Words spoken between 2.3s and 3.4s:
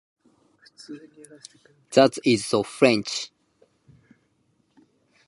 so French.